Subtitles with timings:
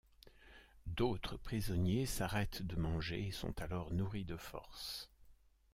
[0.87, 5.11] D'autres prisonniers s'arrêtent de manger, et sont alors nourris de force.